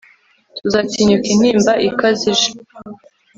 tuzatinyuka 0.57 1.27
intimba 1.33 1.73
ikaze 1.89 2.23
ije 2.33 2.49